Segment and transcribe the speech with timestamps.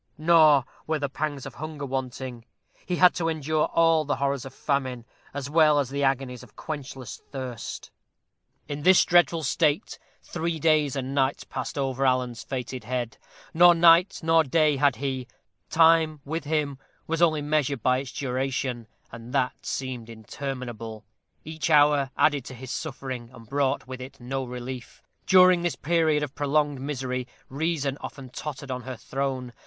[0.17, 2.45] Nor were the pangs of hunger wanting.
[2.87, 6.55] He had to endure all the horrors of famine, as well as the agonies of
[6.55, 7.91] quenchless thirst.
[8.67, 13.19] In this dreadful state three days and nights passed over Alan's fated head.
[13.53, 15.27] Nor night nor day had he.
[15.69, 21.05] Time, with him, was only measured by its duration, and that seemed interminable.
[21.45, 25.03] Each hour added to his suffering, and brought with it no relief.
[25.27, 29.53] During this period of prolonged misery reason often tottered on her throne.